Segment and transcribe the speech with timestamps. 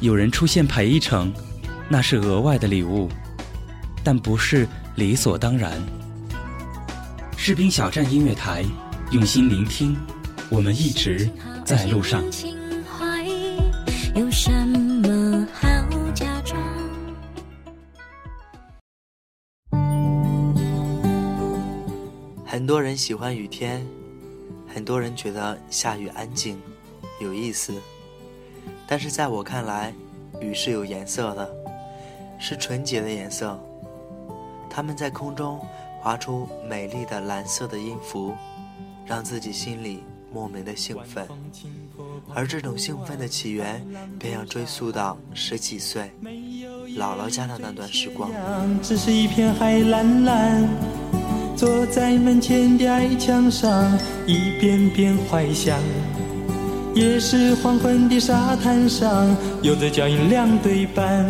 [0.00, 1.32] 有人出现陪一程，
[1.88, 3.08] 那是额外的礼物，
[4.04, 5.72] 但不是理所当然。”
[7.36, 8.64] 士兵小站音乐台，
[9.10, 9.96] 用心聆听，
[10.50, 11.28] 我们一直
[11.64, 12.22] 在路上。
[14.14, 15.68] 有什么好
[16.14, 16.60] 假装？
[22.44, 23.86] 很多人喜欢雨天，
[24.66, 26.58] 很多人觉得下雨安静、
[27.20, 27.72] 有意思。
[28.88, 29.92] 但是在我看来，
[30.40, 31.48] 雨是有颜色的，
[32.38, 33.58] 是纯洁的颜色。
[34.70, 35.60] 它们在空中
[36.00, 38.32] 划出美丽的蓝色的音符，
[39.04, 41.28] 让自己心里莫名的兴奋。
[42.34, 43.86] 而这种兴奋的起源，
[44.18, 46.10] 便要追溯到十几岁
[46.96, 48.30] 姥姥家的那段时光。
[48.82, 50.68] 只是一片海蓝蓝。
[51.56, 55.76] 坐在门前的矮墙上，一遍遍怀想。
[56.98, 59.08] 也是黄昏的沙滩上，
[59.62, 61.24] 有着脚印两对半。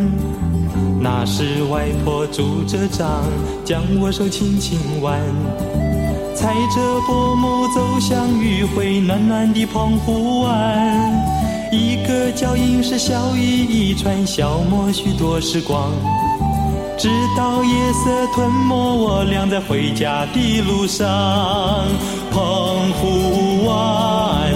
[0.98, 3.22] 那时外婆拄着杖，
[3.66, 5.20] 将我手轻轻挽。
[6.34, 11.12] 踩着薄暮走向余晖暖暖的澎湖湾。
[11.70, 15.92] 一个脚印是笑语一串，消磨许多时光。
[16.96, 21.06] 直到夜色吞没我俩在回家的路上，
[22.32, 24.47] 澎湖湾，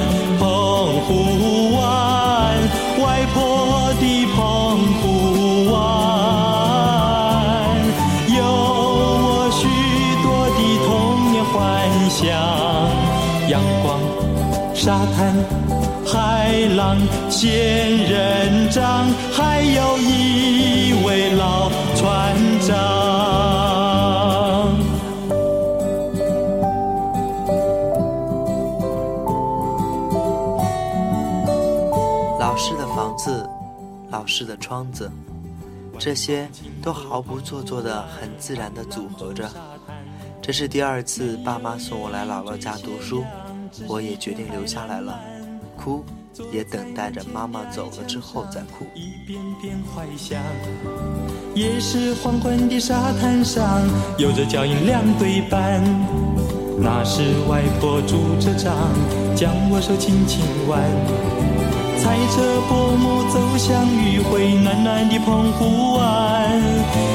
[14.83, 15.33] 沙滩。
[16.05, 16.99] 海浪、
[17.31, 22.35] 仙人掌，还有一位老船
[22.67, 22.75] 长。
[32.41, 33.49] 老式的房子，
[34.11, 35.09] 老式的窗子，
[35.97, 36.49] 这些
[36.83, 39.49] 都毫不做作的、很自然的组合着。
[40.43, 43.23] 这是第二次爸妈送我来姥姥家读书，
[43.89, 45.19] 我也决定留下来了。
[45.77, 46.05] 哭，
[46.53, 48.87] 也等待着妈妈走了之后再哭。
[48.95, 50.41] 一遍遍怀想，
[51.55, 53.81] 也是黄昏的沙滩上，
[54.19, 55.83] 有着脚印两对半。
[56.79, 58.75] 那时外婆拄着杖，
[59.35, 60.81] 将我手轻轻挽。
[61.99, 66.61] 踩着薄暮走向余晖暖暖的澎湖湾。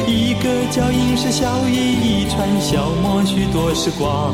[0.08, 4.34] 一个脚印是笑语一串，消磨许多时光。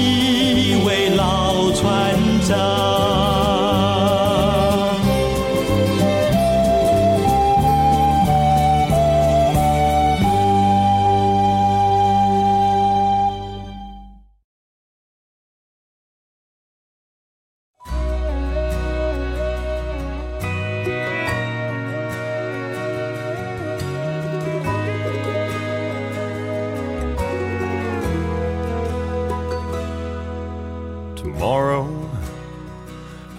[31.41, 31.89] Tomorrow,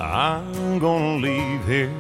[0.01, 1.93] I'm gonna leave here.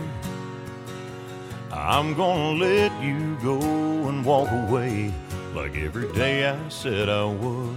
[1.71, 3.61] I'm gonna let you go
[4.09, 5.13] and walk away
[5.55, 7.77] like every day I said I would.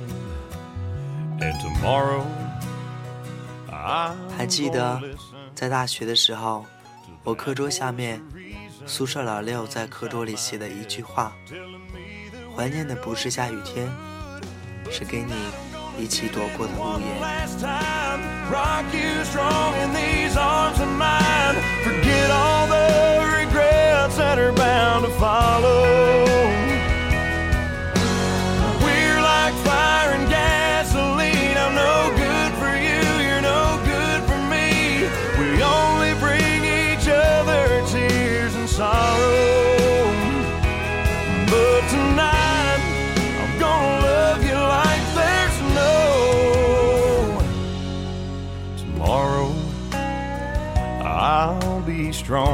[1.39, 2.25] And tomorrow,
[3.71, 4.99] I 还记得
[5.53, 6.65] 在大学的时候，
[7.23, 8.19] 我课桌下面，
[8.87, 11.31] 宿舍老六在课桌里写的一句话：
[12.57, 13.87] 怀念的不是下雨天，
[14.89, 15.31] 是给你
[15.97, 17.45] 一起躲过的屋檐。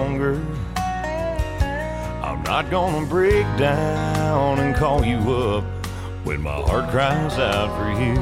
[0.01, 0.41] Be stronger.
[2.23, 5.63] I'm not gonna break down and call you up
[6.23, 8.17] when my heart cries out for you.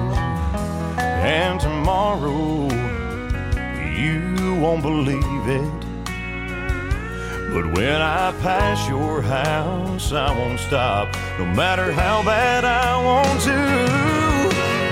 [1.00, 2.68] And tomorrow,
[3.96, 5.80] you won't believe it.
[7.54, 11.08] But when I pass your house, I won't stop,
[11.40, 13.60] no matter how bad I want to.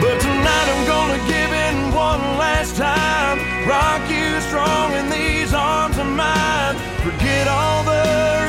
[0.01, 3.38] But tonight I'm gonna give in one last time.
[3.68, 6.77] Rock you strong in these arms of mine.
[7.03, 8.05] Forget all the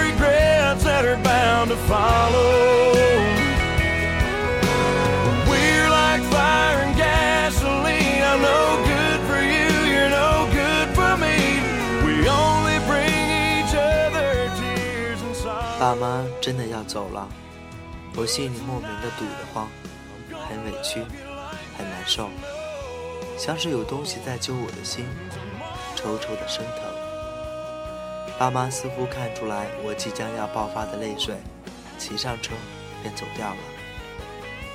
[0.07, 2.91] regrets that are bound to follow.
[5.49, 8.23] We're like fire and gasoline.
[8.23, 11.61] I'm no good for you, you're no good for me.
[12.05, 15.79] We only bring each other tears and sorrow.
[15.79, 17.27] 爸妈真的要走了，
[18.15, 19.67] 我心里莫名的堵得慌，
[20.47, 21.01] 很委屈，
[21.77, 22.29] 很难受，
[23.37, 25.05] 像是有东西在揪我的心，
[25.98, 26.84] 抽抽的生疼。
[28.38, 31.34] 爸妈似乎看出来我即将要爆发的泪水，
[31.98, 32.54] 骑上车
[33.02, 33.56] 便走掉了。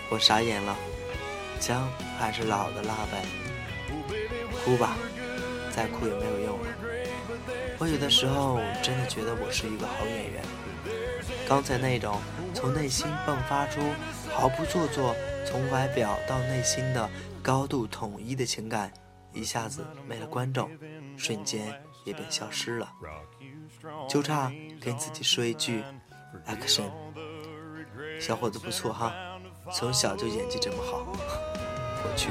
[0.09, 0.75] 我傻眼了，
[1.61, 1.89] 姜
[2.19, 3.23] 还是老的辣呗，
[4.65, 4.97] 哭吧，
[5.73, 6.67] 再哭也没有用了。
[7.79, 10.43] 我有的时候真的觉得我是一个好演员。
[11.47, 12.19] 刚才那种
[12.53, 13.79] 从内心迸发出
[14.29, 15.15] 毫不做作，
[15.47, 17.09] 从外表到内心的
[17.41, 18.91] 高度统一的情感，
[19.31, 20.69] 一下子没了观众，
[21.17, 22.91] 瞬间也便消失了。
[24.09, 25.83] 就差跟自己说一句
[26.47, 26.89] “action”，
[28.19, 29.13] 小伙子不错哈，
[29.71, 31.05] 从小就演技这么好，
[32.03, 32.29] 我去。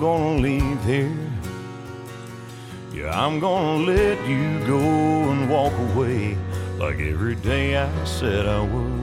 [0.00, 1.14] Gonna leave here.
[2.90, 6.38] Yeah, I'm gonna let you go and walk away
[6.78, 8.99] like every day I said I would.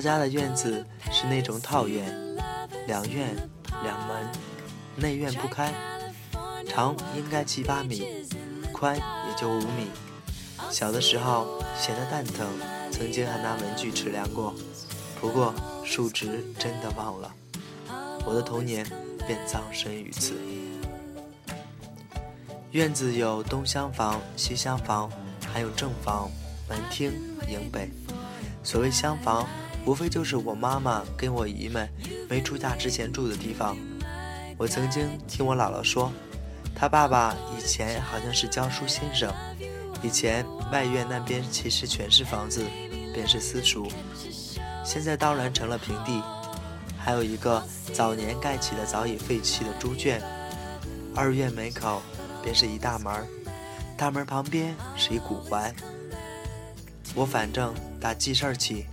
[0.00, 0.82] 姥姥家的院子
[1.12, 2.10] 是那种套院，
[2.86, 3.36] 两院
[3.82, 4.26] 两门，
[4.96, 5.74] 内院不开，
[6.66, 8.26] 长应该七八米，
[8.72, 9.90] 宽也就五米。
[10.70, 12.46] 小的时候闲得蛋疼，
[12.90, 14.54] 曾经还拿文具尺量过，
[15.20, 17.30] 不过数值真的忘了。
[18.24, 18.86] 我的童年
[19.26, 20.32] 便葬身于此。
[22.70, 25.10] 院子有东厢房、西厢房，
[25.52, 26.30] 还有正房、
[26.66, 27.12] 门厅、
[27.46, 27.90] 迎北。
[28.62, 29.46] 所谓厢房，
[29.86, 31.88] 无非就是我妈妈跟我姨们
[32.28, 33.76] 没出嫁之前住的地方。
[34.56, 36.12] 我曾经听我姥姥说，
[36.74, 39.32] 她爸爸以前好像是教书先生，
[40.02, 42.64] 以前外院那边其实全是房子，
[43.14, 43.90] 便是私塾，
[44.84, 46.22] 现在当然成了平地。
[46.98, 47.62] 还有一个
[47.94, 50.22] 早年盖起的早已废弃的猪圈，
[51.16, 52.02] 二院门口
[52.42, 53.26] 便是一大门，
[53.96, 55.74] 大门旁边是一古槐。
[57.14, 58.84] 我反正打记事儿起，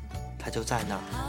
[0.48, 1.27] 他就在那儿。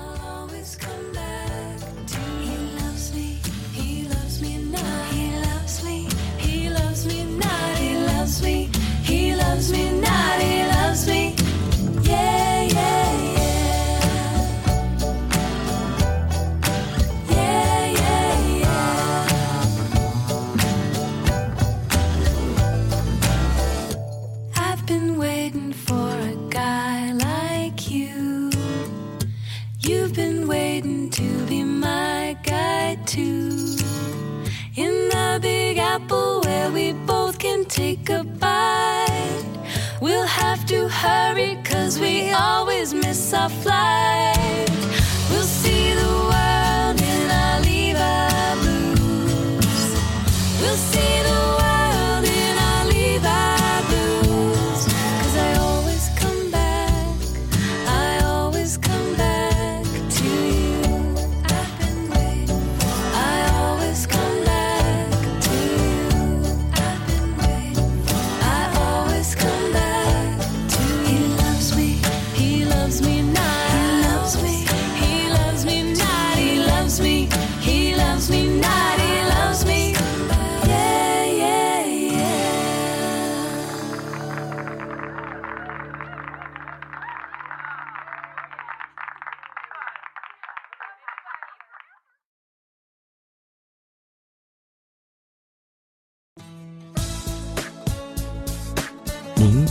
[38.40, 39.44] Bite.
[40.00, 44.70] We'll have to hurry cause we always miss our flight.
[45.30, 50.00] We'll see the world in our Levi blues.
[50.60, 51.57] We'll see the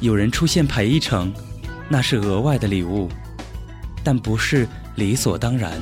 [0.00, 1.32] 有人出现陪一程，
[1.88, 3.08] 那是额外的礼物，
[4.04, 5.72] 但不是理所当然。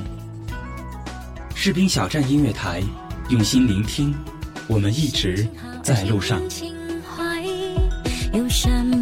[1.54, 2.83] 士兵小站音乐台，
[3.28, 4.14] 用心聆听，
[4.68, 5.49] 我们一直
[5.83, 6.40] 在路上。
[8.33, 8.93] 有什么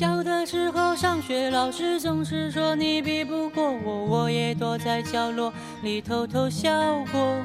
[0.00, 5.52] 小的时候上学，老师总是说你比不过我，我也躲在角落
[5.82, 7.36] 里偷偷笑过。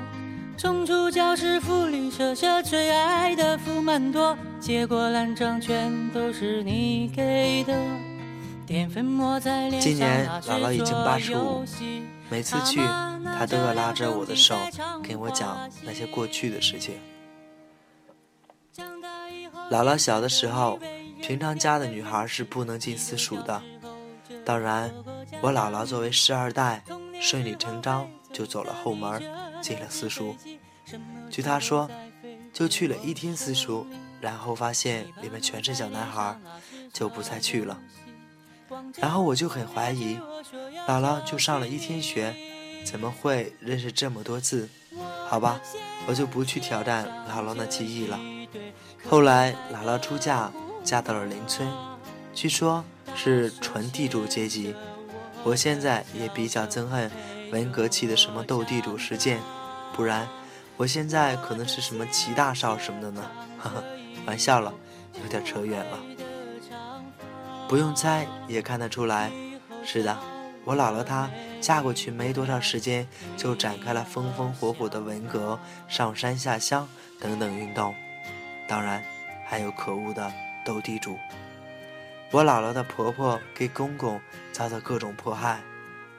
[0.58, 7.78] 冲出教室，福利社社最爱的福满多，结果烂账全都是你给的。
[8.66, 12.80] 淀粉抹在脸上，今年姥姥已经做85游戏每次去，
[13.38, 14.56] 他都要拉着我的手
[15.04, 16.96] 跟我讲那些过去的事情。
[19.70, 20.80] 姥姥小的时候，
[21.26, 23.60] 平常家的女孩是不能进私塾的。
[24.46, 24.94] 当然，
[25.42, 26.84] 我姥姥作为师二代，
[27.20, 29.24] 顺理成章就走了后门，
[29.60, 30.36] 进了私塾。
[31.32, 31.90] 据她说，
[32.54, 33.88] 就去了一天私塾，
[34.22, 36.40] 然后发现里面全是小男孩，
[36.94, 37.80] 就不再去了。
[38.98, 40.20] 然后我就很怀疑，
[40.88, 42.36] 姥姥就上了一天学，
[42.86, 44.70] 怎么会认识这么多字？
[45.28, 45.60] 好吧，
[46.06, 48.20] 我就不去挑战姥姥的记忆了。
[49.10, 50.52] 后来姥姥出嫁，
[50.86, 51.68] 嫁到了邻村，
[52.34, 54.76] 据说是纯地主阶级。
[55.44, 57.12] 我现在也比较憎恨
[57.52, 59.40] 文革期的什么斗地主事件，
[59.94, 60.28] 不然
[60.78, 63.24] 我现在可能是什么齐大少什么的呢？
[63.58, 63.84] 呵呵，
[64.28, 64.72] 玩笑了，
[65.22, 66.00] 有点扯远了。
[67.68, 69.32] 不用猜也看得出来，
[69.84, 70.16] 是的，
[70.64, 76.88] 我姥姥她嫁过去没多少时间，就展开了风风火火的文革、上山下乡
[77.20, 77.96] 等等运动，
[78.68, 79.04] 当然
[79.48, 80.32] 还有可恶的
[80.66, 81.18] 斗地主。
[82.32, 84.20] 我姥姥的婆婆给公公
[84.52, 85.62] 遭到各种迫害，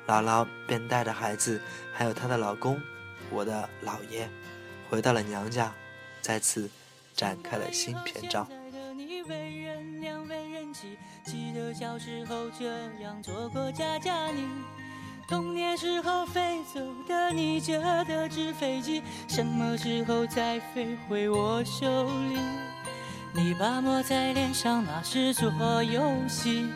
[0.06, 1.60] 姥姥便带着孩子，
[1.92, 2.80] 还有她的老公，
[3.28, 4.26] 我的姥爷，
[4.88, 5.74] 回到了娘家，
[6.22, 6.70] 再次
[7.14, 8.48] 展开了新篇章。
[11.24, 12.64] 记得小时候这
[13.02, 14.48] 样做过家家你。
[15.28, 22.38] 童年时候飞走的你折的纸飞机，什么时候才飞回我手里？
[23.32, 25.50] 你把抹在脸上，那是做
[25.82, 26.66] 游戏，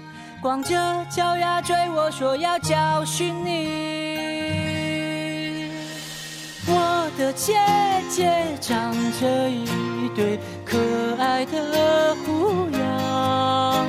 [0.42, 0.74] 光着
[1.10, 4.10] 脚丫追我说要教训你。
[6.66, 7.58] 我的姐
[8.08, 8.30] 姐
[8.60, 9.66] 长着一
[10.14, 10.78] 对可
[11.18, 13.84] 爱的虎牙，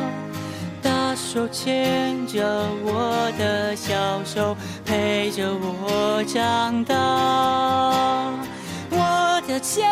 [0.81, 2.41] 大手牵着
[2.83, 8.33] 我的小手，陪着我长大。
[9.51, 9.83] 的姐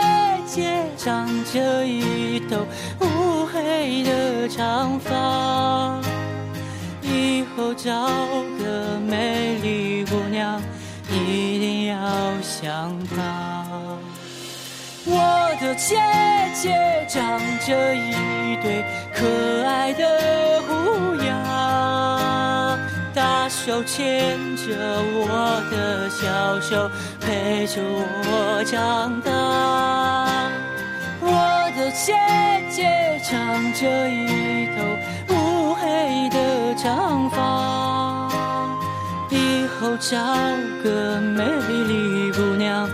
[0.48, 2.66] 姐长着一头
[3.01, 6.00] 乌黑的长发，
[7.01, 8.08] 以后找
[8.58, 10.62] 个美丽姑娘，
[11.10, 11.98] 一定要
[12.42, 13.98] 像她。
[15.06, 15.98] 我的姐
[16.56, 19.28] 姐长着一对可
[19.68, 21.29] 爱的虎牙，
[23.50, 24.75] 手牵着
[25.12, 25.27] 我
[25.72, 26.89] 的小手，
[27.20, 30.51] 陪着我长大。
[31.20, 32.13] 我的姐
[32.70, 38.29] 姐长着一头乌黑的长发，
[39.32, 40.15] 以后找
[40.84, 42.88] 个美丽姑娘。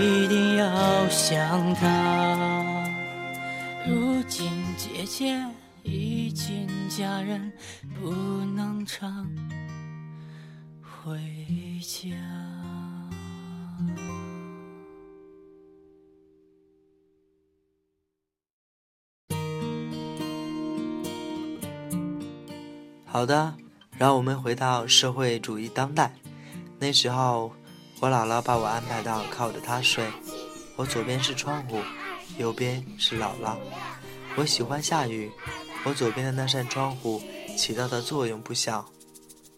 [0.00, 2.64] 一定要像她。
[3.86, 5.36] 如今姐姐
[5.82, 7.52] 已经嫁人，
[8.00, 8.10] 不
[8.54, 9.26] 能常
[11.04, 11.18] 回
[11.80, 12.10] 家。
[23.04, 23.52] 好的，
[23.98, 26.14] 让我们回到社会主义当代。
[26.78, 27.52] 那时候，
[28.00, 30.06] 我姥姥把我安排到靠着她睡，
[30.76, 31.80] 我左边是窗户，
[32.38, 33.56] 右边是姥姥。
[34.36, 35.32] 我喜欢下雨，
[35.84, 37.20] 我左边的那扇窗户
[37.56, 38.88] 起到的作用不小。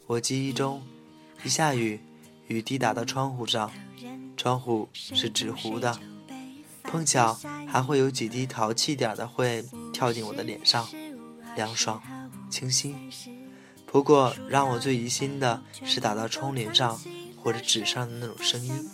[0.07, 0.83] 我记忆中，
[1.45, 2.01] 一下雨，
[2.49, 3.71] 雨滴打到窗户上，
[4.35, 5.99] 窗户是纸糊的，
[6.83, 10.89] 碰巧还会有几滴淘气点的会跳进我的脸上，
[11.55, 12.03] 凉爽，
[12.49, 12.97] 清新。
[13.85, 16.99] 不过让我最疑心的是打到窗帘上
[17.37, 18.91] 或者纸上的那种声音。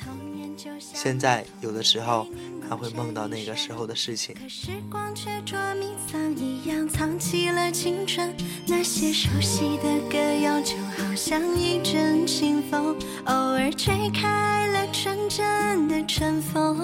[0.79, 2.27] 现在有的时候
[2.71, 4.33] 还会梦到那个时候的事情。
[4.33, 8.33] 可时光却捉迷藏一样藏起了青春，
[8.65, 16.77] 那些熟悉的歌谣就好像一阵清风，偶尔吹开了纯真的春风。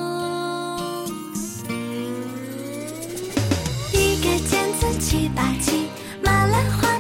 [3.92, 5.87] 一个尖字七八七，
[6.20, 6.99] 马兰花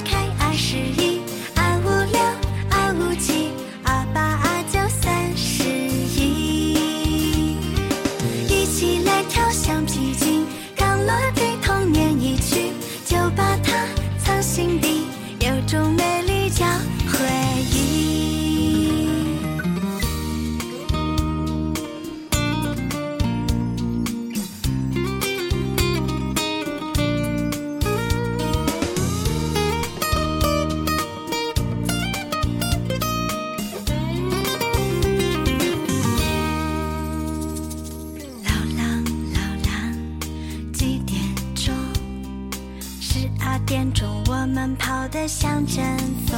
[43.18, 45.82] 十二点钟，我们跑得像阵
[46.26, 46.36] 风。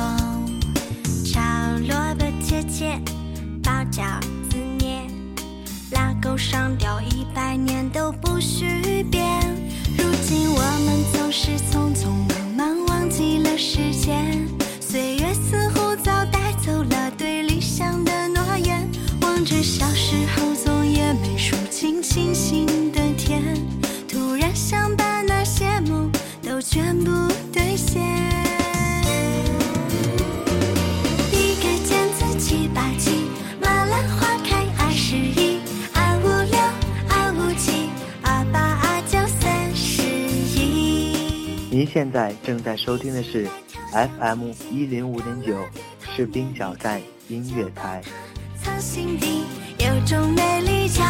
[1.25, 1.41] 炒
[1.89, 2.97] 萝卜切切，
[3.65, 4.05] 包饺
[4.49, 5.03] 子捏，
[5.91, 9.27] 拉钩上吊一百年都不许变。
[9.97, 12.11] 如今我们总是匆匆
[12.57, 14.47] 忙忙，忘记了时间。
[14.81, 18.89] 岁月似乎早带走了对理想的诺言，
[19.23, 20.48] 望着小时候
[26.79, 27.11] 全部
[27.53, 28.01] 兑现。
[31.33, 33.25] 一个尖字七八七，
[33.61, 35.59] 马兰花开二十一，
[35.93, 36.57] 二五六，
[37.09, 37.91] 二五七，
[38.23, 40.05] 二八二九三十
[40.57, 41.67] 一。
[41.69, 43.49] 您现在正在收听的是
[43.93, 45.59] FM 一零五点九
[46.15, 48.01] 士兵小站音乐台。
[48.63, 49.43] 藏心底
[49.79, 51.03] 有种美丽叫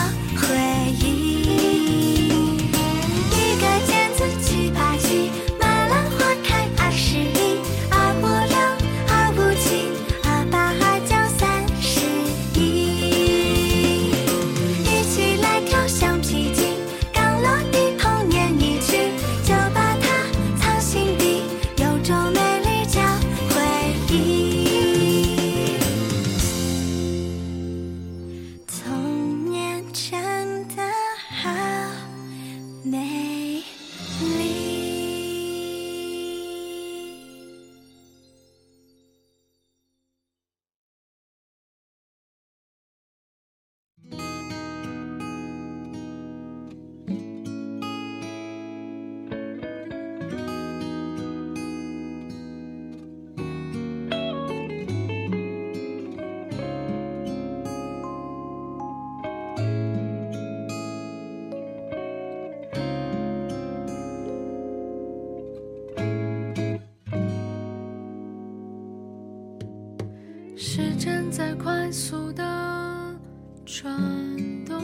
[71.90, 73.16] 速的
[73.64, 74.82] 转动。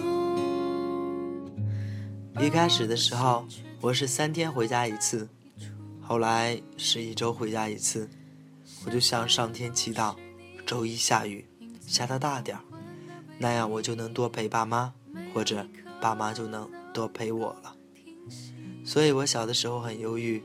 [2.40, 3.46] 一开始的时候，
[3.80, 5.28] 我是三天回家一次，
[6.00, 8.08] 后来是一周回家一次。
[8.86, 10.14] 我就向上天祈祷，
[10.66, 11.46] 周一下雨，
[11.86, 12.62] 下的大点儿，
[13.38, 14.92] 那样我就能多陪爸妈，
[15.32, 15.66] 或者
[16.00, 17.74] 爸妈就能多陪我了。
[18.84, 20.42] 所以我小的时候很忧郁，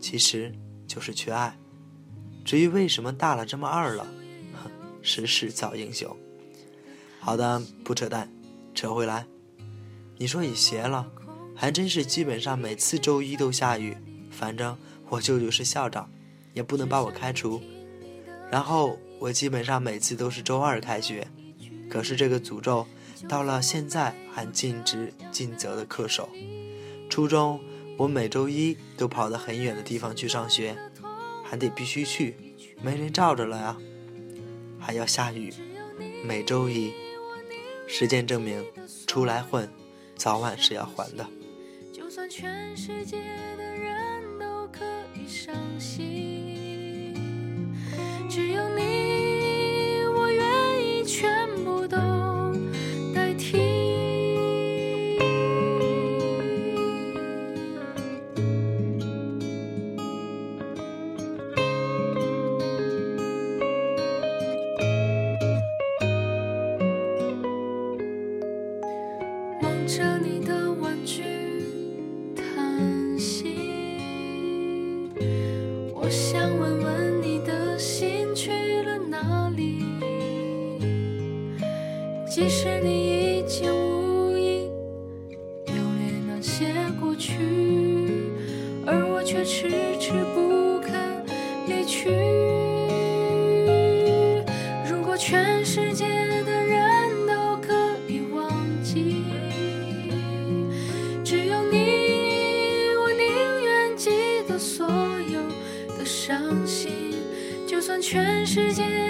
[0.00, 0.50] 其实
[0.86, 1.58] 就是缺爱。
[2.42, 4.06] 至于为什么大了这么二了，
[5.04, 6.16] 时势造英雄。
[7.20, 8.28] 好的，不扯淡，
[8.74, 9.26] 扯回来，
[10.18, 11.08] 你说你邪了，
[11.54, 13.96] 还真是基本上每次周一都下雨。
[14.30, 14.76] 反正
[15.08, 16.10] 我舅舅是校长，
[16.52, 17.62] 也不能把我开除。
[18.50, 21.28] 然后我基本上每次都是周二开学，
[21.88, 22.86] 可是这个诅咒
[23.28, 26.28] 到了现在还尽职尽责的恪守。
[27.08, 27.60] 初中
[27.96, 30.76] 我每周一都跑到很远的地方去上学，
[31.44, 32.34] 还得必须去，
[32.82, 33.76] 没人罩着了呀，
[34.84, 35.50] 还要下雨。
[36.22, 36.92] 每周一，
[37.86, 38.62] 实践证明，
[39.06, 39.66] 出来混，
[40.14, 41.26] 早晚是要还的。
[41.90, 43.16] 就算全世界
[43.56, 47.14] 的人都可以伤心，
[48.28, 51.43] 只有你，我愿意全
[69.86, 71.22] 着你的玩具
[72.34, 73.54] 叹息，
[75.94, 78.50] 我想问问你的心去
[78.82, 79.84] 了哪里？
[82.26, 83.03] 即使你
[107.94, 109.03] 算全世界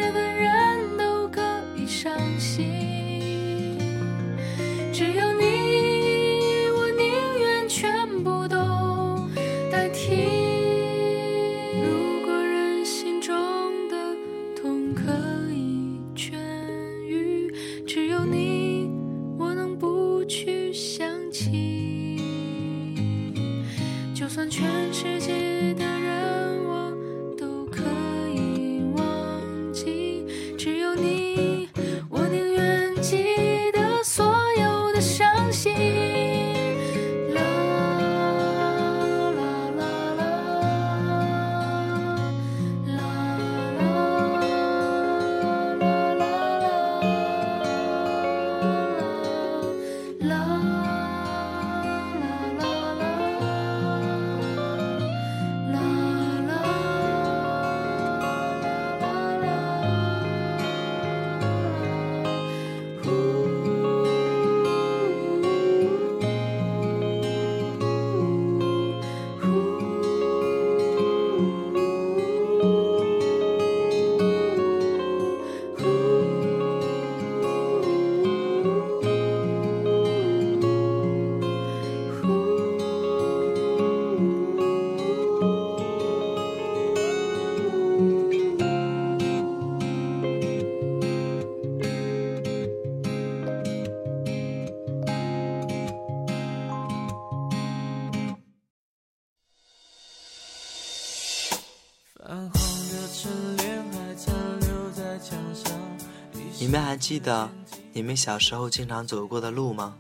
[107.05, 107.51] 记得
[107.93, 109.95] 你们小时候经常走过的路吗？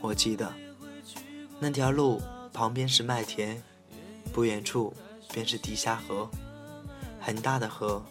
[0.00, 0.52] 我记得，
[1.60, 2.20] 那条路
[2.52, 3.62] 旁边是麦田，
[4.32, 4.92] 不远处
[5.32, 6.28] 便是地下河，
[7.20, 8.04] 很大的河。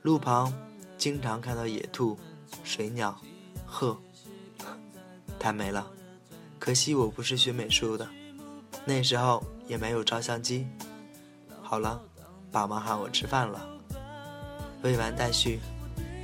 [0.00, 0.50] 路旁
[0.96, 2.18] 经常看到野兔、
[2.64, 3.14] 水鸟、
[3.66, 3.98] 鹤，
[5.38, 5.86] 太美了。
[6.58, 8.08] 可惜我不是学美术的，
[8.86, 10.66] 那时候也没有照相机。
[11.60, 12.00] 好了，
[12.50, 13.68] 爸妈喊我吃饭了，
[14.80, 15.60] 未完待续。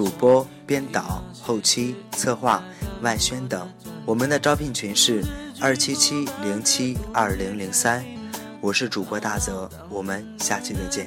[0.00, 2.64] 主播、编导、后期、策划、
[3.02, 3.70] 外宣等。
[4.06, 5.22] 我们的招聘群是
[5.60, 8.02] 二七七零七二零零三。
[8.62, 11.06] 我是主播大泽，我们下期再见。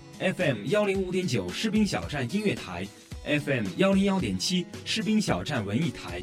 [0.21, 2.87] FM 幺零五点九士兵小站音乐台
[3.25, 6.21] ，FM 幺零幺点七士兵小站文艺台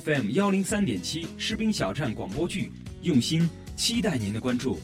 [0.00, 4.80] ，FM 幺零三点七士兵小站广播剧，用心期待您的关注。